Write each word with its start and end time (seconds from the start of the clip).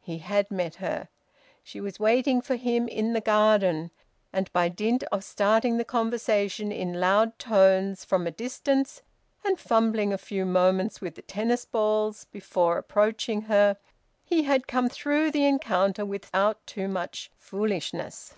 He 0.00 0.20
had 0.20 0.50
met 0.50 0.76
her. 0.76 1.10
She 1.62 1.82
was 1.82 2.00
waiting 2.00 2.40
for 2.40 2.56
him 2.56 2.88
in 2.88 3.12
the 3.12 3.20
garden, 3.20 3.90
and 4.32 4.50
by 4.54 4.70
dint 4.70 5.02
of 5.12 5.22
starting 5.22 5.76
the 5.76 5.84
conversation 5.84 6.72
in 6.72 6.94
loud 6.98 7.38
tones 7.38 8.02
from 8.02 8.26
a 8.26 8.30
distance, 8.30 9.02
and 9.44 9.60
fumbling 9.60 10.14
a 10.14 10.16
few 10.16 10.46
moments 10.46 11.02
with 11.02 11.14
the 11.14 11.20
tennis 11.20 11.66
balls 11.66 12.24
before 12.24 12.78
approaching 12.78 13.42
her, 13.42 13.76
he 14.24 14.44
had 14.44 14.66
come 14.66 14.88
through 14.88 15.30
the 15.30 15.44
encounter 15.44 16.06
without 16.06 16.66
too 16.66 16.88
much 16.88 17.30
foolishness. 17.36 18.32